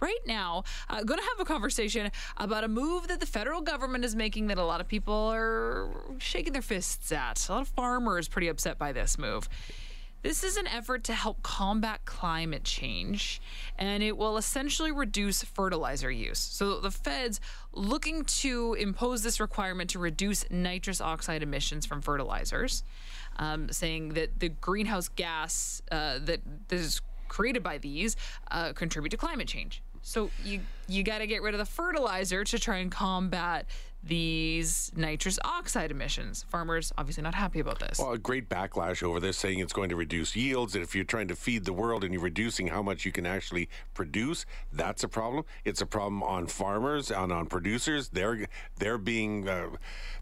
[0.00, 4.04] right now, uh, going to have a conversation about a move that the federal government
[4.04, 7.48] is making that a lot of people are shaking their fists at.
[7.48, 9.48] A lot of farmers are pretty upset by this move.
[10.22, 13.40] This is an effort to help combat climate change,
[13.78, 16.40] and it will essentially reduce fertilizer use.
[16.40, 17.40] So, the feds
[17.72, 22.82] looking to impose this requirement to reduce nitrous oxide emissions from fertilizers,
[23.36, 28.16] um, saying that the greenhouse gas uh, that is created by these
[28.50, 29.82] uh, contribute to climate change.
[30.02, 33.66] So you you got to get rid of the fertilizer to try and combat
[34.02, 36.44] these nitrous oxide emissions.
[36.48, 37.98] Farmers obviously not happy about this.
[37.98, 40.74] Well, a great backlash over this, saying it's going to reduce yields.
[40.74, 43.26] And if you're trying to feed the world and you're reducing how much you can
[43.26, 45.44] actually produce, that's a problem.
[45.64, 48.08] It's a problem on farmers and on producers.
[48.08, 48.46] They're
[48.78, 49.70] they're being uh,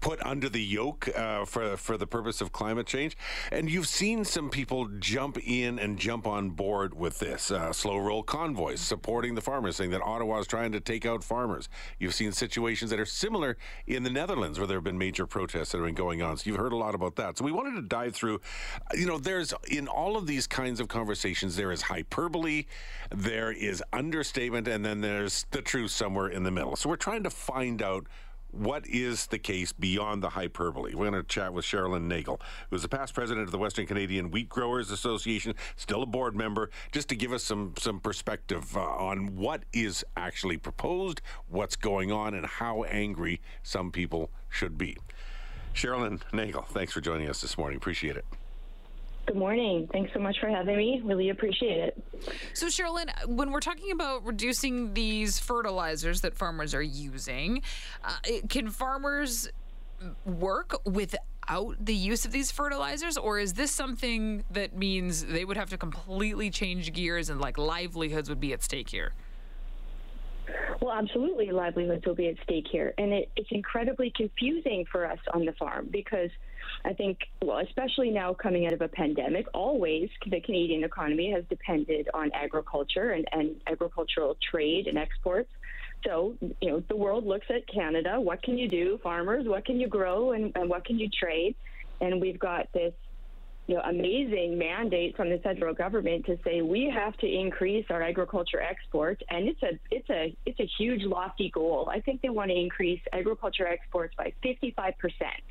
[0.00, 3.16] put under the yoke uh, for for the purpose of climate change.
[3.52, 7.50] And you've seen some people jump in and jump on board with this.
[7.50, 11.22] Uh, slow roll convoys supporting the farmers, saying that Ottawa is trying to take out
[11.22, 11.68] farmers.
[11.98, 15.72] You've seen situations that are similar in the Netherlands where there have been major protests
[15.72, 16.36] that have been going on.
[16.36, 17.38] So you've heard a lot about that.
[17.38, 18.40] So we wanted to dive through,
[18.94, 22.64] you know, there's in all of these kinds of conversations, there is hyperbole,
[23.10, 26.76] there is understatement, and then there's the truth somewhere in the middle.
[26.76, 28.06] So we're trying to find out
[28.52, 30.94] what is the case beyond the hyperbole?
[30.94, 34.30] We're going to chat with Cherilyn Nagel, who's the past president of the Western Canadian
[34.30, 38.80] Wheat Growers Association, still a board member, just to give us some some perspective uh,
[38.80, 44.96] on what is actually proposed, what's going on, and how angry some people should be.
[45.74, 47.76] Cherilyn Nagel, thanks for joining us this morning.
[47.76, 48.24] Appreciate it.
[49.30, 49.88] Good morning.
[49.92, 51.00] Thanks so much for having me.
[51.04, 52.04] Really appreciate it.
[52.52, 57.62] So, Cherilyn, when we're talking about reducing these fertilizers that farmers are using,
[58.04, 58.16] uh,
[58.48, 59.48] can farmers
[60.26, 65.56] work without the use of these fertilizers, or is this something that means they would
[65.56, 69.12] have to completely change gears and like livelihoods would be at stake here?
[70.80, 72.94] Well, absolutely, livelihoods will be at stake here.
[72.98, 76.30] And it, it's incredibly confusing for us on the farm because
[76.84, 81.44] I think, well, especially now coming out of a pandemic, always the Canadian economy has
[81.48, 85.50] depended on agriculture and, and agricultural trade and exports.
[86.06, 88.18] So, you know, the world looks at Canada.
[88.18, 89.46] What can you do, farmers?
[89.46, 91.54] What can you grow and, and what can you trade?
[92.00, 92.94] And we've got this
[93.66, 98.02] you know, amazing mandate from the federal government to say we have to increase our
[98.02, 101.88] agriculture exports, and it's a it's a it's a huge lofty goal.
[101.88, 105.42] I think they want to increase agriculture exports by 55 percent.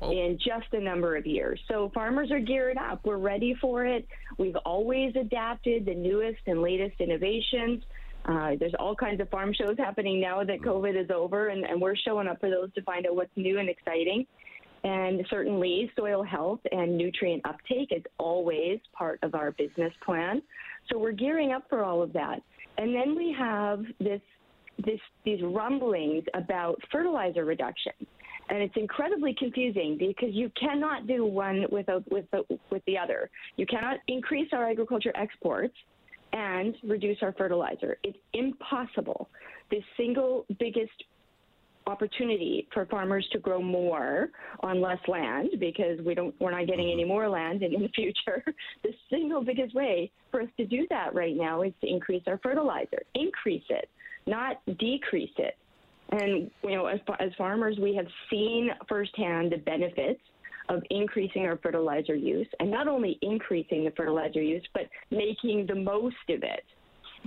[0.00, 0.12] Oh.
[0.12, 1.60] In just a number of years.
[1.68, 3.00] So, farmers are geared up.
[3.04, 4.06] We're ready for it.
[4.36, 7.82] We've always adapted the newest and latest innovations.
[8.24, 11.80] Uh, there's all kinds of farm shows happening now that COVID is over, and, and
[11.80, 14.26] we're showing up for those to find out what's new and exciting.
[14.84, 20.42] And certainly, soil health and nutrient uptake is always part of our business plan.
[20.90, 22.42] So we're gearing up for all of that.
[22.76, 24.20] And then we have this,
[24.78, 27.92] this, these rumblings about fertilizer reduction.
[28.50, 33.30] And it's incredibly confusing because you cannot do one without, with, the, with the other.
[33.56, 35.74] You cannot increase our agriculture exports
[36.32, 37.98] and reduce our fertilizer.
[38.02, 39.28] It's impossible.
[39.70, 41.04] The single biggest
[41.88, 44.28] opportunity for farmers to grow more
[44.60, 47.08] on less land because we don't we're not getting any mm-hmm.
[47.08, 48.44] more land in, in the future.
[48.82, 52.38] the single biggest way for us to do that right now is to increase our
[52.42, 53.88] fertilizer, increase it,
[54.26, 55.56] not decrease it.
[56.10, 60.20] And you know, as, as farmers, we have seen firsthand the benefits
[60.68, 65.74] of increasing our fertilizer use, and not only increasing the fertilizer use, but making the
[65.74, 66.64] most of it.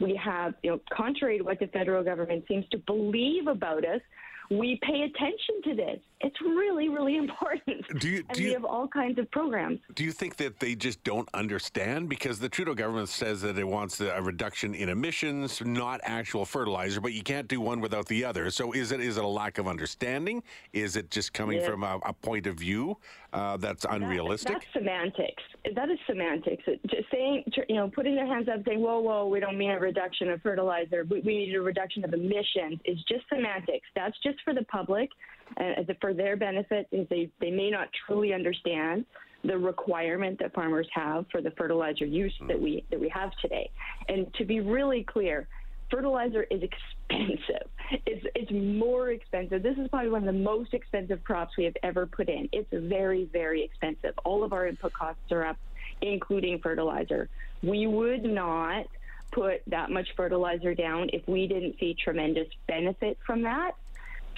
[0.00, 4.00] We have, you know, contrary to what the federal government seems to believe about us,
[4.50, 6.00] we pay attention to this.
[6.20, 7.86] It's really, really important.
[8.00, 9.80] Do you, do and we you, have all kinds of programs.
[9.94, 12.08] Do you think that they just don't understand?
[12.08, 17.00] Because the Trudeau government says that it wants a reduction in emissions, not actual fertilizer,
[17.00, 18.50] but you can't do one without the other.
[18.50, 20.42] So is it is it a lack of understanding?
[20.72, 21.68] Is it just coming yeah.
[21.68, 22.96] from a, a, point of view
[23.32, 24.52] uh, that's unrealistic?
[24.52, 25.42] That, that's semantics.
[25.74, 26.64] That is semantics.
[26.86, 29.80] Just saying, you know, putting their hands up saying, whoa, whoa, we don't mean a
[29.80, 31.04] reduction of fertilizer.
[31.08, 33.86] We, we need a reduction of emissions is just semantics.
[33.94, 35.10] That's just for the public
[35.56, 39.04] uh, for their benefit is they, they may not truly understand
[39.44, 43.70] the requirement that farmers have for the fertilizer use that we that we have today.
[44.08, 45.46] And to be really clear,
[45.90, 47.68] fertilizer is expensive.
[48.06, 49.62] It's it's more expensive.
[49.62, 52.48] This is probably one of the most expensive crops we have ever put in.
[52.52, 54.14] It's very very expensive.
[54.24, 55.58] All of our input costs are up,
[56.00, 57.28] including fertilizer.
[57.62, 58.86] We would not
[59.32, 63.72] put that much fertilizer down if we didn't see tremendous benefit from that.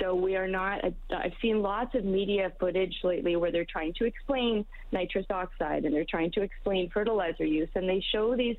[0.00, 4.04] So we are not, I've seen lots of media footage lately where they're trying to
[4.04, 8.56] explain nitrous oxide and they're trying to explain fertilizer use and they show these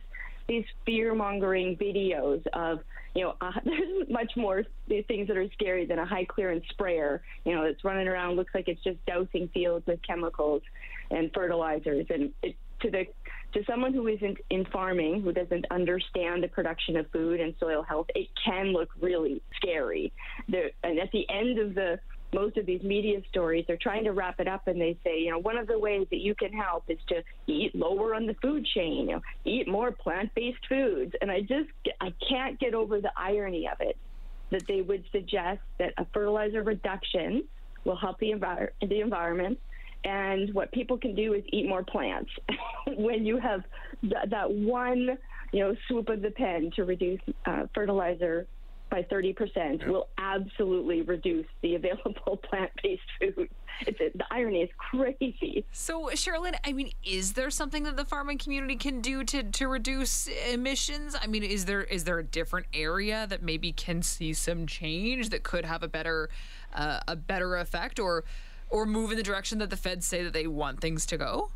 [0.48, 2.80] these fear mongering videos of,
[3.14, 7.22] you know, uh, there's much more things that are scary than a high clearance sprayer,
[7.46, 10.62] you know, that's running around, looks like it's just dousing fields with chemicals
[11.12, 12.06] and fertilizers.
[12.10, 13.06] And it, to the
[13.54, 17.82] to someone who isn't in farming, who doesn't understand the production of food and soil
[17.82, 20.12] health, it can look really scary.
[20.50, 21.98] The, and at the end of the
[22.34, 25.32] most of these media stories, they're trying to wrap it up and they say, you
[25.32, 28.36] know, one of the ways that you can help is to eat lower on the
[28.42, 31.14] food chain, you know, eat more plant-based foods.
[31.22, 31.70] And I just,
[32.02, 33.96] I can't get over the irony of it
[34.52, 37.46] that they would suggest that a fertilizer reduction
[37.86, 39.58] will help the, envir- the environment
[40.04, 42.32] and what people can do is eat more plants.
[42.98, 43.64] when you have
[44.02, 45.18] th- that one,
[45.52, 48.48] you know, swoop of the pen to reduce uh, fertilizer
[48.90, 49.90] by 30% yeah.
[49.90, 53.50] will absolutely reduce the available plant-based food.
[53.82, 55.64] It's, the irony is crazy.
[55.72, 59.68] So, Cherilyn, I mean, is there something that the farming community can do to, to
[59.68, 61.16] reduce emissions?
[61.20, 65.30] I mean, is there is there a different area that maybe can see some change
[65.30, 66.30] that could have a better
[66.74, 68.24] uh, a better effect, or
[68.70, 71.50] or move in the direction that the feds say that they want things to go?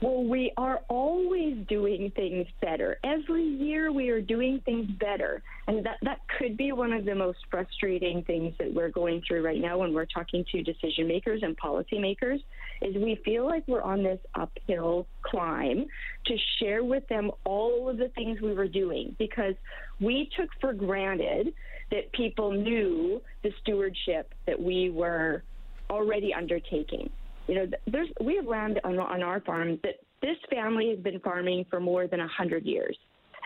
[0.00, 2.98] Well, we are always doing things better.
[3.04, 5.42] Every year we are doing things better.
[5.66, 9.44] And that, that could be one of the most frustrating things that we're going through
[9.44, 12.42] right now when we're talking to decision makers and policymakers
[12.80, 15.84] is we feel like we're on this uphill climb
[16.24, 19.54] to share with them all of the things we were doing because
[20.00, 21.52] we took for granted
[21.90, 25.42] that people knew the stewardship that we were
[25.90, 27.10] already undertaking.
[27.46, 31.20] You know, there's we have land on, on our farm that this family has been
[31.20, 32.96] farming for more than 100 years.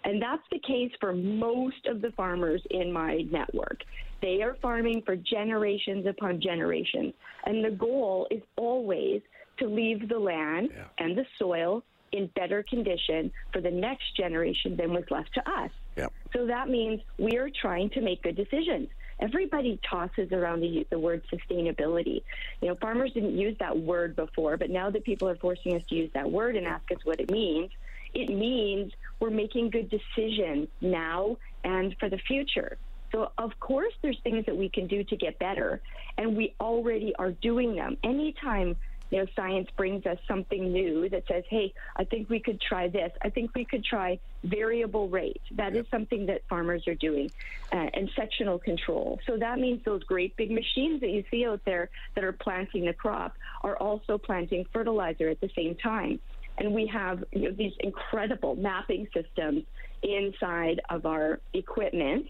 [0.04, 3.80] And that's the case for most of the farmers in my network.
[4.20, 7.14] They are farming for generations upon generations.
[7.46, 9.22] And the goal is always
[9.58, 10.84] to leave the land yeah.
[10.98, 11.82] and the soil
[12.12, 15.70] in better condition for the next generation than was left to us.
[15.96, 16.12] Yep.
[16.34, 18.88] So that means we are trying to make good decisions
[19.24, 22.22] everybody tosses around the, the word sustainability.
[22.60, 25.82] You know, farmers didn't use that word before, but now that people are forcing us
[25.88, 27.70] to use that word and ask us what it means,
[28.12, 32.76] it means we're making good decisions now and for the future.
[33.12, 35.80] So, of course, there's things that we can do to get better,
[36.18, 37.96] and we already are doing them.
[38.02, 38.76] Anytime
[39.14, 42.88] you know, science brings us something new that says, hey, I think we could try
[42.88, 43.12] this.
[43.22, 45.40] I think we could try variable rate.
[45.52, 45.84] That yep.
[45.84, 47.30] is something that farmers are doing,
[47.72, 49.20] uh, and sectional control.
[49.24, 52.86] So that means those great big machines that you see out there that are planting
[52.86, 56.18] the crop are also planting fertilizer at the same time.
[56.58, 59.62] And we have you know, these incredible mapping systems
[60.02, 62.26] inside of our equipment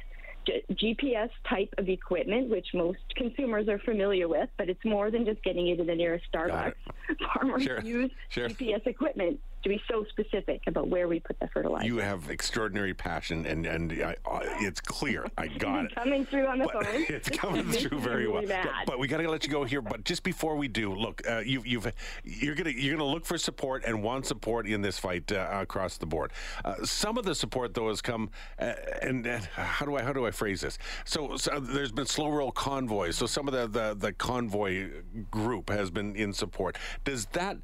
[0.72, 5.42] GPS type of equipment, which most consumers are familiar with, but it's more than just
[5.42, 6.74] getting you to the nearest Starbucks.
[7.34, 7.80] Farmers sure.
[7.80, 8.48] use sure.
[8.48, 11.86] GPS equipment to be so specific about where we put the fertilizer.
[11.86, 14.14] You have extraordinary passion, and and I,
[14.60, 15.26] it's clear.
[15.36, 17.04] I got it coming through on the but phone.
[17.08, 18.42] It's coming through very well.
[18.46, 19.80] But, but, we got to let you go here.
[19.80, 21.90] But just before we do, look, uh, you, you've
[22.24, 25.96] you're gonna you're gonna look for support and want support in this fight uh, across
[25.96, 26.32] the board.
[26.64, 30.12] Uh, some of the support though has come, uh, and, and, how do I how
[30.12, 30.78] do I phrase this?
[31.04, 33.16] So, so, there's been slow roll convoys.
[33.16, 34.90] So some of the, the the convoy
[35.30, 36.76] group has been in support.
[37.04, 37.56] Does that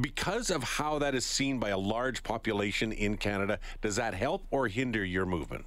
[0.00, 4.44] because of how that is seen by a large population in Canada, does that help
[4.50, 5.64] or hinder your movement?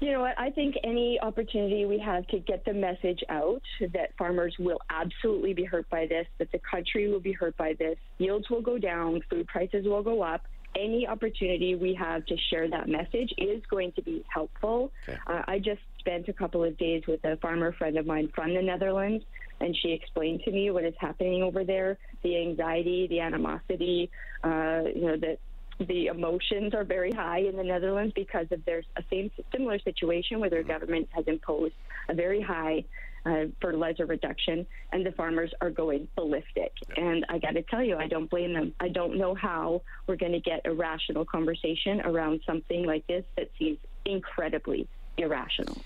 [0.00, 0.38] You know what?
[0.38, 5.54] I think any opportunity we have to get the message out that farmers will absolutely
[5.54, 8.78] be hurt by this, that the country will be hurt by this, yields will go
[8.78, 10.42] down, food prices will go up.
[10.76, 14.92] Any opportunity we have to share that message is going to be helpful.
[15.08, 15.18] Okay.
[15.26, 18.54] Uh, I just spent a couple of days with a farmer friend of mine from
[18.54, 19.24] the Netherlands
[19.60, 24.10] and she explained to me what is happening over there, the anxiety, the animosity,
[24.44, 25.38] uh, you know, that
[25.80, 30.40] the emotions are very high in the Netherlands because of their a same similar situation
[30.40, 30.72] where their mm-hmm.
[30.72, 31.74] government has imposed
[32.08, 32.84] a very high
[33.26, 36.72] uh, fertilizer reduction, and the farmers are going ballistic.
[36.96, 38.72] And I got to tell you, I don't blame them.
[38.80, 43.24] I don't know how we're going to get a rational conversation around something like this
[43.36, 44.88] that seems incredibly
[45.18, 45.78] irrational.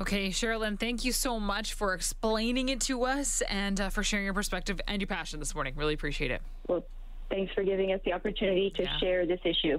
[0.00, 4.24] Okay, Cherilyn, thank you so much for explaining it to us and uh, for sharing
[4.24, 5.74] your perspective and your passion this morning.
[5.76, 6.40] Really appreciate it.
[6.68, 6.86] Well,
[7.28, 8.98] thanks for giving us the opportunity to yeah.
[8.98, 9.78] share this issue.